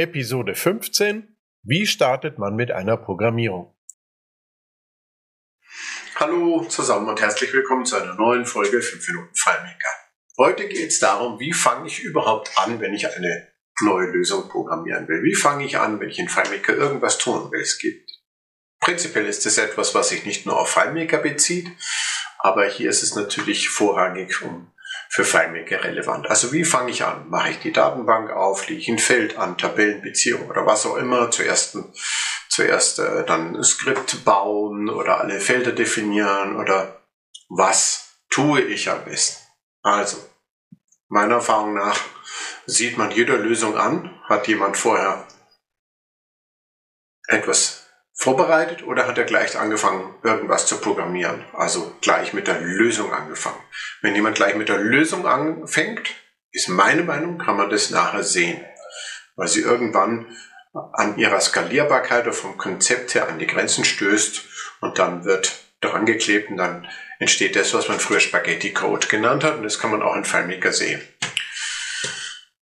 Episode 0.00 0.54
15 0.54 1.36
Wie 1.62 1.86
startet 1.86 2.38
man 2.38 2.56
mit 2.56 2.70
einer 2.70 2.96
Programmierung? 2.96 3.76
Hallo 6.16 6.64
zusammen 6.64 7.06
und 7.10 7.20
herzlich 7.20 7.52
willkommen 7.52 7.84
zu 7.84 7.96
einer 7.96 8.14
neuen 8.14 8.46
Folge 8.46 8.80
5 8.80 9.06
Minuten 9.08 9.34
FileMaker. 9.34 9.90
Heute 10.38 10.68
geht 10.68 10.88
es 10.88 11.00
darum, 11.00 11.38
wie 11.38 11.52
fange 11.52 11.86
ich 11.86 12.02
überhaupt 12.02 12.50
an, 12.56 12.80
wenn 12.80 12.94
ich 12.94 13.14
eine 13.14 13.48
neue 13.82 14.06
Lösung 14.06 14.48
programmieren 14.48 15.06
will. 15.06 15.22
Wie 15.22 15.34
fange 15.34 15.66
ich 15.66 15.76
an, 15.76 16.00
wenn 16.00 16.08
ich 16.08 16.18
in 16.18 16.30
FileMaker 16.30 16.74
irgendwas 16.76 17.18
tun 17.18 17.52
will? 17.52 17.60
Es 17.60 17.78
gibt 17.78 18.10
prinzipiell 18.80 19.26
ist 19.26 19.44
es 19.44 19.58
etwas, 19.58 19.94
was 19.94 20.08
sich 20.08 20.24
nicht 20.24 20.46
nur 20.46 20.58
auf 20.58 20.70
FileMaker 20.70 21.18
bezieht, 21.18 21.70
aber 22.38 22.64
hier 22.64 22.88
ist 22.88 23.02
es 23.02 23.16
natürlich 23.16 23.68
vorrangig 23.68 24.40
um 24.40 24.72
für 25.12 25.24
FileMaker 25.24 25.82
relevant. 25.82 26.30
Also 26.30 26.52
wie 26.52 26.64
fange 26.64 26.92
ich 26.92 27.04
an? 27.04 27.28
Mache 27.28 27.50
ich 27.50 27.58
die 27.58 27.72
Datenbank 27.72 28.30
auf, 28.30 28.68
lege 28.68 28.80
ich 28.80 28.88
ein 28.88 29.00
Feld 29.00 29.36
an, 29.36 29.58
Tabellenbeziehung 29.58 30.48
oder 30.48 30.64
was 30.66 30.86
auch 30.86 30.96
immer, 30.96 31.32
zuerst, 31.32 31.76
zuerst 32.48 33.00
äh, 33.00 33.26
dann 33.26 33.56
ein 33.56 33.64
Skript 33.64 34.24
bauen 34.24 34.88
oder 34.88 35.20
alle 35.20 35.40
Felder 35.40 35.72
definieren 35.72 36.56
oder 36.56 37.02
was 37.48 38.20
tue 38.30 38.60
ich 38.60 38.88
am 38.88 39.04
besten? 39.04 39.44
Also, 39.82 40.16
meiner 41.08 41.34
Erfahrung 41.34 41.74
nach 41.74 41.98
sieht 42.66 42.96
man 42.96 43.10
jeder 43.10 43.36
Lösung 43.36 43.76
an, 43.76 44.16
hat 44.28 44.46
jemand 44.46 44.76
vorher 44.76 45.26
etwas 47.26 47.79
vorbereitet 48.20 48.82
oder 48.82 49.06
hat 49.06 49.16
er 49.16 49.24
gleich 49.24 49.58
angefangen, 49.58 50.14
irgendwas 50.22 50.66
zu 50.66 50.78
programmieren? 50.78 51.42
Also 51.54 51.96
gleich 52.02 52.34
mit 52.34 52.48
der 52.48 52.60
Lösung 52.60 53.14
angefangen. 53.14 53.60
Wenn 54.02 54.14
jemand 54.14 54.36
gleich 54.36 54.54
mit 54.54 54.68
der 54.68 54.76
Lösung 54.76 55.26
anfängt, 55.26 56.10
ist 56.52 56.68
meine 56.68 57.02
Meinung, 57.02 57.38
kann 57.38 57.56
man 57.56 57.70
das 57.70 57.88
nachher 57.88 58.22
sehen. 58.22 58.62
Weil 59.36 59.48
sie 59.48 59.62
irgendwann 59.62 60.36
an 60.92 61.16
ihrer 61.16 61.40
Skalierbarkeit 61.40 62.24
oder 62.24 62.34
vom 62.34 62.58
Konzept 62.58 63.14
her 63.14 63.26
an 63.28 63.38
die 63.38 63.46
Grenzen 63.46 63.84
stößt 63.84 64.42
und 64.82 64.98
dann 64.98 65.24
wird 65.24 65.58
dran 65.80 66.04
geklebt 66.04 66.50
und 66.50 66.58
dann 66.58 66.86
entsteht 67.20 67.56
das, 67.56 67.72
was 67.72 67.88
man 67.88 68.00
früher 68.00 68.20
Spaghetti 68.20 68.74
Code 68.74 69.06
genannt 69.06 69.44
hat 69.44 69.56
und 69.56 69.62
das 69.62 69.78
kann 69.78 69.90
man 69.90 70.02
auch 70.02 70.14
in 70.14 70.26
FileMaker 70.26 70.72
sehen. 70.72 71.00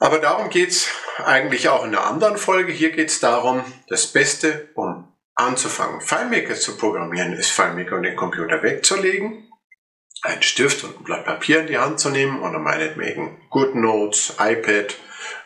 Aber 0.01 0.19
darum 0.19 0.51
geht's 0.51 0.89
eigentlich 1.25 1.69
auch 1.69 1.85
in 1.85 1.95
einer 1.95 2.05
anderen 2.05 2.37
Folge. 2.37 2.73
Hier 2.73 2.91
geht's 2.91 3.21
darum, 3.21 3.65
das 3.89 4.09
Beste, 4.09 4.71
um 4.75 5.06
anzufangen, 5.37 6.01
FileMaker 6.01 6.55
zu 6.55 6.77
programmieren, 6.77 7.33
ist 7.35 7.51
FileMaker 7.51 7.97
und 7.97 8.03
den 8.03 8.17
Computer 8.17 8.63
wegzulegen, 8.63 9.51
einen 10.23 10.43
Stift 10.43 10.83
und 10.83 10.99
ein 10.99 11.05
Blatt 11.05 11.25
Papier 11.25 11.61
in 11.61 11.67
die 11.69 11.79
Hand 11.79 12.01
zu 12.01 12.11
nehmen 12.11 12.41
oder 12.41 12.59
meinetwegen 12.59 13.41
GoodNotes, 13.51 14.35
iPad, 14.41 14.97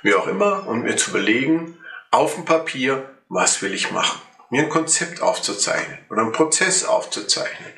wie 0.02 0.14
auch 0.14 0.27
immer, 0.27 0.66
und 0.66 0.83
mir 0.83 0.96
zu 0.96 1.11
überlegen, 1.11 1.77
auf 2.11 2.34
dem 2.34 2.44
Papier, 2.44 3.11
was 3.28 3.62
will 3.62 3.74
ich 3.74 3.91
machen? 3.91 4.20
Mir 4.48 4.62
ein 4.62 4.68
Konzept 4.68 5.22
aufzuzeichnen 5.22 5.98
oder 6.08 6.22
einen 6.22 6.33
Prozess 6.33 6.84
aufzuzeichnen. 6.84 7.72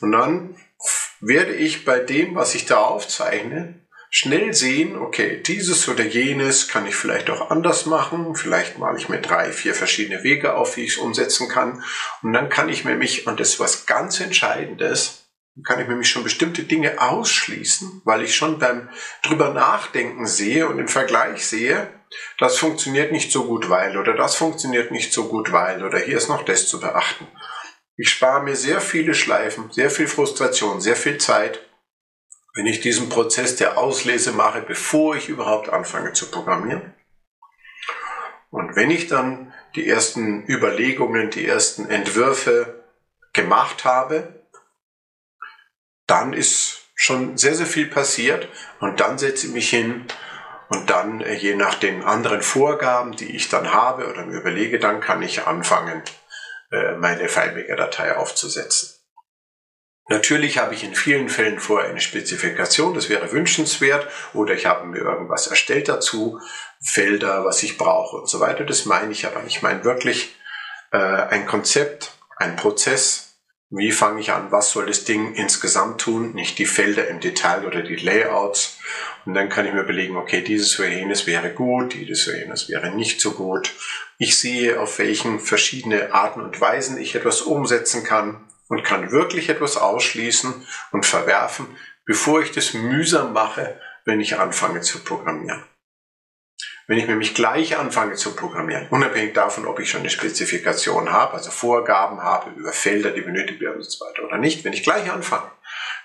Und 0.00 0.12
dann 0.12 0.56
werde 1.20 1.54
ich 1.54 1.84
bei 1.84 1.98
dem, 1.98 2.34
was 2.34 2.54
ich 2.54 2.66
da 2.66 2.78
aufzeichne, 2.78 3.83
schnell 4.16 4.54
sehen, 4.54 4.96
okay, 4.96 5.42
dieses 5.42 5.88
oder 5.88 6.04
jenes 6.04 6.68
kann 6.68 6.86
ich 6.86 6.94
vielleicht 6.94 7.30
auch 7.30 7.50
anders 7.50 7.84
machen. 7.84 8.36
Vielleicht 8.36 8.78
male 8.78 8.96
ich 8.96 9.08
mir 9.08 9.20
drei, 9.20 9.50
vier 9.50 9.74
verschiedene 9.74 10.22
Wege 10.22 10.54
auf, 10.54 10.76
wie 10.76 10.82
ich 10.82 10.92
es 10.92 10.98
umsetzen 10.98 11.48
kann. 11.48 11.82
Und 12.22 12.32
dann 12.32 12.48
kann 12.48 12.68
ich 12.68 12.84
mir 12.84 12.94
mich, 12.94 13.26
und 13.26 13.40
das 13.40 13.54
ist 13.54 13.60
was 13.60 13.86
ganz 13.86 14.20
Entscheidendes, 14.20 15.24
kann 15.64 15.80
ich 15.80 15.88
nämlich 15.88 16.08
schon 16.08 16.22
bestimmte 16.22 16.62
Dinge 16.62 17.00
ausschließen, 17.02 18.02
weil 18.04 18.22
ich 18.22 18.36
schon 18.36 18.60
beim 18.60 18.88
drüber 19.24 19.52
nachdenken 19.52 20.28
sehe 20.28 20.68
und 20.68 20.78
im 20.78 20.88
Vergleich 20.88 21.44
sehe, 21.44 21.88
das 22.38 22.56
funktioniert 22.56 23.10
nicht 23.10 23.32
so 23.32 23.46
gut, 23.46 23.68
weil 23.68 23.96
oder 23.96 24.14
das 24.14 24.36
funktioniert 24.36 24.92
nicht 24.92 25.12
so 25.12 25.26
gut, 25.26 25.50
weil 25.50 25.82
oder 25.82 25.98
hier 25.98 26.18
ist 26.18 26.28
noch 26.28 26.44
das 26.44 26.68
zu 26.68 26.78
beachten. 26.78 27.26
Ich 27.96 28.10
spare 28.10 28.44
mir 28.44 28.54
sehr 28.54 28.80
viele 28.80 29.14
Schleifen, 29.14 29.72
sehr 29.72 29.90
viel 29.90 30.06
Frustration, 30.06 30.80
sehr 30.80 30.96
viel 30.96 31.18
Zeit 31.18 31.60
wenn 32.54 32.66
ich 32.66 32.80
diesen 32.80 33.08
Prozess 33.08 33.56
der 33.56 33.78
Auslese 33.78 34.32
mache, 34.32 34.62
bevor 34.62 35.16
ich 35.16 35.28
überhaupt 35.28 35.68
anfange 35.68 36.12
zu 36.12 36.30
programmieren. 36.30 36.94
Und 38.50 38.76
wenn 38.76 38.90
ich 38.90 39.08
dann 39.08 39.52
die 39.74 39.88
ersten 39.88 40.46
Überlegungen, 40.48 41.30
die 41.30 41.46
ersten 41.46 41.90
Entwürfe 41.90 42.84
gemacht 43.32 43.84
habe, 43.84 44.46
dann 46.06 46.32
ist 46.32 46.82
schon 46.94 47.36
sehr, 47.36 47.56
sehr 47.56 47.66
viel 47.66 47.86
passiert 47.86 48.48
und 48.78 49.00
dann 49.00 49.18
setze 49.18 49.48
ich 49.48 49.52
mich 49.52 49.70
hin 49.70 50.06
und 50.68 50.90
dann, 50.90 51.20
äh, 51.20 51.34
je 51.34 51.56
nach 51.56 51.74
den 51.74 52.04
anderen 52.04 52.42
Vorgaben, 52.42 53.16
die 53.16 53.34
ich 53.34 53.48
dann 53.48 53.72
habe 53.72 54.08
oder 54.08 54.24
mir 54.24 54.38
überlege, 54.38 54.78
dann 54.78 55.00
kann 55.00 55.22
ich 55.22 55.46
anfangen, 55.46 56.02
äh, 56.70 56.92
meine 56.92 57.28
FileMaker-Datei 57.28 58.16
aufzusetzen. 58.16 58.93
Natürlich 60.08 60.58
habe 60.58 60.74
ich 60.74 60.84
in 60.84 60.94
vielen 60.94 61.30
Fällen 61.30 61.58
vorher 61.58 61.88
eine 61.88 62.00
Spezifikation, 62.00 62.92
das 62.92 63.08
wäre 63.08 63.32
wünschenswert, 63.32 64.06
oder 64.34 64.52
ich 64.52 64.66
habe 64.66 64.86
mir 64.86 64.98
irgendwas 64.98 65.46
erstellt 65.46 65.88
dazu, 65.88 66.40
Felder, 66.82 67.44
was 67.46 67.62
ich 67.62 67.78
brauche 67.78 68.18
und 68.18 68.28
so 68.28 68.38
weiter. 68.40 68.64
Das 68.64 68.84
meine 68.84 69.12
ich 69.12 69.26
aber 69.26 69.42
nicht. 69.42 69.56
Ich 69.56 69.62
meine 69.62 69.84
wirklich 69.84 70.36
äh, 70.92 70.98
ein 70.98 71.46
Konzept, 71.46 72.12
ein 72.36 72.56
Prozess. 72.56 73.38
Wie 73.70 73.92
fange 73.92 74.20
ich 74.20 74.30
an? 74.30 74.52
Was 74.52 74.72
soll 74.72 74.86
das 74.86 75.04
Ding 75.04 75.34
insgesamt 75.34 76.02
tun? 76.02 76.34
Nicht 76.34 76.58
die 76.58 76.66
Felder 76.66 77.08
im 77.08 77.20
Detail 77.20 77.64
oder 77.64 77.82
die 77.82 77.96
Layouts. 77.96 78.78
Und 79.24 79.32
dann 79.32 79.48
kann 79.48 79.66
ich 79.66 79.72
mir 79.72 79.80
überlegen, 79.80 80.18
okay, 80.18 80.42
dieses 80.42 80.78
oder 80.78 80.88
jenes 80.88 81.26
wäre 81.26 81.50
gut, 81.54 81.94
dieses 81.94 82.28
oder 82.28 82.36
jenes 82.36 82.68
wäre 82.68 82.94
nicht 82.94 83.22
so 83.22 83.32
gut. 83.32 83.72
Ich 84.18 84.38
sehe, 84.38 84.78
auf 84.78 84.98
welchen 84.98 85.40
verschiedene 85.40 86.12
Arten 86.12 86.42
und 86.42 86.60
Weisen 86.60 86.98
ich 86.98 87.14
etwas 87.14 87.40
umsetzen 87.40 88.04
kann 88.04 88.44
und 88.68 88.84
kann 88.84 89.10
wirklich 89.10 89.48
etwas 89.48 89.76
ausschließen 89.76 90.66
und 90.92 91.06
verwerfen, 91.06 91.66
bevor 92.04 92.42
ich 92.42 92.52
das 92.52 92.74
mühsam 92.74 93.32
mache, 93.32 93.80
wenn 94.04 94.20
ich 94.20 94.38
anfange 94.38 94.80
zu 94.80 95.02
programmieren. 95.02 95.64
Wenn 96.86 96.98
ich 96.98 97.06
nämlich 97.06 97.34
gleich 97.34 97.78
anfange 97.78 98.14
zu 98.14 98.36
programmieren, 98.36 98.88
unabhängig 98.90 99.32
davon, 99.32 99.64
ob 99.66 99.80
ich 99.80 99.88
schon 99.88 100.00
eine 100.00 100.10
Spezifikation 100.10 101.10
habe, 101.10 101.32
also 101.32 101.50
Vorgaben 101.50 102.22
habe 102.22 102.50
über 102.50 102.72
Felder, 102.72 103.10
die 103.10 103.22
benötigt 103.22 103.60
werden 103.62 103.76
und 103.76 103.90
so 103.90 104.04
weiter 104.04 104.24
oder 104.24 104.36
nicht, 104.36 104.64
wenn 104.64 104.74
ich 104.74 104.82
gleich 104.82 105.10
anfange, 105.10 105.50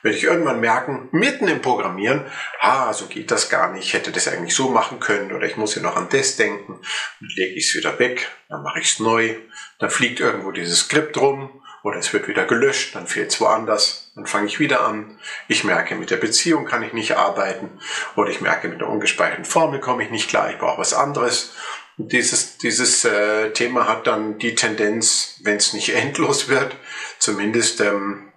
werde 0.04 0.18
ich 0.18 0.24
irgendwann 0.24 0.62
merken, 0.62 1.10
mitten 1.12 1.50
im 1.50 1.62
Programmieren, 1.62 2.26
ah, 2.62 2.94
so 2.94 3.08
geht 3.08 3.30
das 3.30 3.50
gar 3.50 3.74
nicht, 3.74 3.88
ich 3.88 3.94
hätte 3.94 4.14
das 4.14 4.30
eigentlich 4.30 4.56
so 4.56 4.70
machen 4.70 5.02
können 5.02 5.34
oder 5.34 5.46
ich 5.46 5.58
muss 5.58 5.74
hier 5.74 5.84
noch 5.84 5.98
an 5.98 6.08
das 6.12 6.38
denken, 6.38 6.80
dann 7.20 7.30
lege 7.36 7.56
ich 7.56 7.68
es 7.68 7.76
wieder 7.76 8.00
weg, 8.00 8.30
dann 8.48 8.64
mache 8.64 8.80
ich 8.80 8.94
es 8.94 9.00
neu, 9.00 9.36
dann 9.80 9.90
fliegt 9.90 10.22
irgendwo 10.22 10.52
dieses 10.52 10.80
Skript 10.80 11.18
rum 11.18 11.59
oder 11.84 11.98
es 11.98 12.12
wird 12.14 12.28
wieder 12.28 12.46
gelöscht, 12.46 12.96
dann 12.96 13.08
fehlt 13.08 13.32
es 13.32 13.40
woanders, 13.40 14.12
dann 14.16 14.26
fange 14.26 14.48
ich 14.48 14.60
wieder 14.60 14.86
an. 14.86 15.20
Ich 15.48 15.64
merke, 15.64 15.96
mit 15.96 16.12
der 16.12 16.18
Beziehung 16.18 16.66
kann 16.66 16.84
ich 16.84 16.94
nicht 16.94 17.18
arbeiten 17.18 17.80
oder 18.16 18.30
ich 18.30 18.42
merke, 18.42 18.68
mit 18.68 18.82
der 18.82 18.90
ungespeicherten 18.90 19.46
Formel 19.46 19.80
komme 19.80 20.04
ich 20.04 20.12
nicht 20.12 20.30
klar, 20.30 20.50
ich 20.50 20.58
brauche 20.58 20.80
was 20.80 20.94
anderes. 20.94 21.54
Und 21.98 22.12
dieses 22.12 22.58
dieses 22.58 23.04
äh, 23.06 23.52
Thema 23.52 23.88
hat 23.88 24.08
dann 24.08 24.38
die 24.40 24.56
Tendenz, 24.56 25.36
wenn 25.44 25.58
es 25.58 25.74
nicht 25.74 25.90
endlos 25.96 26.48
wird, 26.48 26.76
zumindest 27.20 27.82
ähm, 27.82 28.32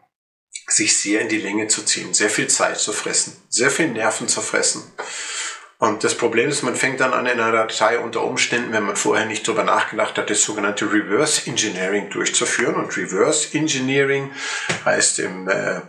sich 0.68 0.96
sehr 0.98 1.20
in 1.20 1.28
die 1.28 1.40
Länge 1.40 1.68
zu 1.68 1.82
ziehen, 1.84 2.14
sehr 2.14 2.30
viel 2.30 2.48
Zeit 2.48 2.78
zu 2.78 2.92
fressen, 2.92 3.36
sehr 3.48 3.70
viel 3.70 3.88
Nerven 3.88 4.28
zu 4.28 4.40
fressen. 4.40 4.82
Und 5.82 6.04
das 6.04 6.16
Problem 6.16 6.48
ist, 6.48 6.62
man 6.62 6.76
fängt 6.76 7.00
dann 7.00 7.12
an, 7.12 7.26
in 7.26 7.40
einer 7.40 7.50
Datei 7.50 7.98
unter 7.98 8.22
Umständen, 8.22 8.72
wenn 8.72 8.84
man 8.84 8.94
vorher 8.94 9.26
nicht 9.26 9.48
darüber 9.48 9.64
nachgedacht 9.64 10.16
hat, 10.16 10.30
das 10.30 10.44
sogenannte 10.44 10.92
Reverse 10.92 11.50
Engineering 11.50 12.08
durchzuführen. 12.08 12.76
Und 12.76 12.96
Reverse 12.96 13.58
Engineering 13.58 14.30
heißt 14.84 15.18
im, 15.18 15.48
äh, 15.48 15.80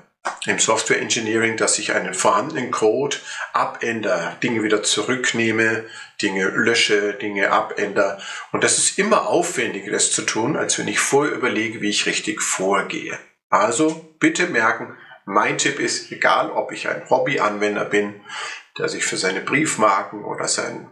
im 0.47 0.57
Software 0.57 0.99
Engineering, 0.99 1.57
dass 1.57 1.77
ich 1.77 1.93
einen 1.93 2.15
vorhandenen 2.15 2.71
Code 2.71 3.17
abändere, 3.53 4.35
Dinge 4.41 4.63
wieder 4.63 4.81
zurücknehme, 4.81 5.83
Dinge 6.23 6.45
lösche, 6.45 7.13
Dinge 7.13 7.51
abändere. 7.51 8.19
Und 8.51 8.63
das 8.63 8.79
ist 8.79 8.97
immer 8.97 9.27
aufwendiger, 9.27 9.91
das 9.91 10.11
zu 10.11 10.23
tun, 10.23 10.57
als 10.57 10.79
wenn 10.79 10.87
ich 10.87 10.97
vorher 10.97 11.35
überlege, 11.35 11.81
wie 11.81 11.91
ich 11.91 12.07
richtig 12.07 12.41
vorgehe. 12.41 13.19
Also 13.51 14.09
bitte 14.17 14.47
merken, 14.47 14.97
mein 15.25 15.59
Tipp 15.59 15.79
ist, 15.79 16.11
egal 16.11 16.49
ob 16.49 16.71
ich 16.71 16.89
ein 16.89 17.07
Hobbyanwender 17.11 17.85
bin 17.85 18.21
der 18.77 18.89
sich 18.89 19.05
für 19.05 19.17
seine 19.17 19.41
Briefmarken 19.41 20.23
oder 20.23 20.47
sein, 20.47 20.89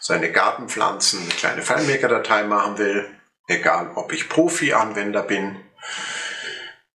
seine 0.00 0.32
Gartenpflanzen 0.32 1.22
eine 1.22 1.30
kleine 1.30 1.62
FileMaker-Datei 1.62 2.44
machen 2.44 2.78
will, 2.78 3.08
egal 3.46 3.92
ob 3.94 4.12
ich 4.12 4.28
Profi-Anwender 4.28 5.22
bin 5.22 5.60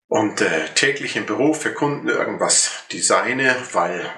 und 0.08 0.42
äh, 0.42 0.70
täglich 0.76 1.16
im 1.16 1.26
Büro 1.26 1.54
für 1.54 1.74
Kunden 1.74 2.08
irgendwas 2.08 2.84
designe, 2.92 3.56
weil 3.74 4.10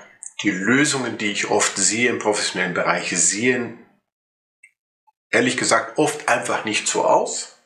die 0.43 0.51
Lösungen, 0.51 1.17
die 1.17 1.31
ich 1.31 1.49
oft 1.49 1.75
sehe 1.77 2.09
im 2.09 2.19
professionellen 2.19 2.73
Bereich, 2.73 3.09
sehen 3.17 3.85
ehrlich 5.31 5.57
gesagt 5.57 5.97
oft 5.97 6.29
einfach 6.29 6.65
nicht 6.65 6.87
so 6.87 7.03
aus. 7.05 7.57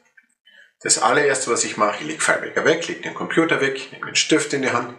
Das 0.82 1.02
allererste, 1.02 1.50
was 1.52 1.64
ich 1.64 1.78
mache, 1.78 2.02
ich 2.02 2.08
lege 2.08 2.22
FileMaker 2.22 2.66
weg, 2.66 2.88
lege 2.88 3.02
den 3.02 3.14
Computer 3.14 3.62
weg, 3.62 3.92
nehme 3.92 4.08
den 4.08 4.16
Stift 4.16 4.52
in 4.54 4.64
die 4.64 4.72
Hand 4.72 4.98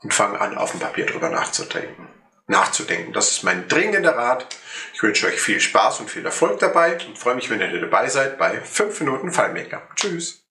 und 0.00 0.14
fange 0.14 0.40
an, 0.40 0.56
auf 0.56 0.70
dem 0.70 0.80
Papier 0.80 1.06
drüber 1.06 1.28
nachzudenken. 1.28 2.08
Nachzudenken. 2.46 3.12
Das 3.12 3.30
ist 3.30 3.42
mein 3.42 3.68
dringender 3.68 4.16
Rat. 4.16 4.46
Ich 4.94 5.02
wünsche 5.02 5.26
euch 5.26 5.40
viel 5.40 5.60
Spaß 5.60 6.00
und 6.00 6.10
viel 6.10 6.24
Erfolg 6.24 6.58
dabei 6.60 6.98
und 7.06 7.18
freue 7.18 7.34
mich, 7.34 7.50
wenn 7.50 7.60
ihr 7.60 7.80
dabei 7.80 8.08
seid 8.08 8.38
bei 8.38 8.60
5 8.60 9.00
Minuten 9.00 9.32
Fallmaker. 9.32 9.88
Tschüss. 9.94 10.45